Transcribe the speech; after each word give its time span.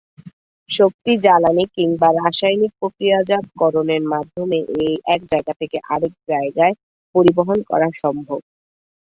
শক্তি 0.69 1.11
জ্বালানি 1.23 1.65
কিংবা 1.75 2.07
রাসায়নিক 2.19 2.71
প্রক্রিয়াজাতকরণের 2.79 4.03
মাধ্যমে 4.13 4.59
এক 5.07 5.21
জায়গা 5.31 5.53
থেকে 5.61 5.77
আরেক 5.93 6.13
জায়গায় 6.29 6.75
পরিবহন 7.15 7.59
করা 7.69 7.87
সম্ভব। 7.95 8.39